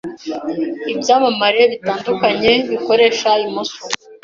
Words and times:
Ibyamamare 0.93 1.61
bitandukanye 1.71 2.51
bikoresha 2.71 3.29
imoso 3.45 3.79